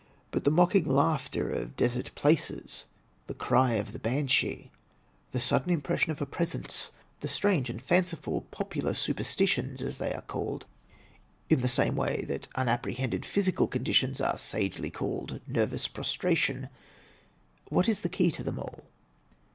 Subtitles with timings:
[0.31, 2.87] But the 'mocking laughter' of desert places,
[3.27, 4.71] the cry of the banshee,
[5.31, 10.23] the sudden impression of a presence, the strange and fanciful popular superstitions, as they are
[10.23, 10.65] called,
[11.51, 16.69] in the same way that unapprehended physical conditions are sagely called nervous prostration—
[17.69, 18.85] what is the key to them all?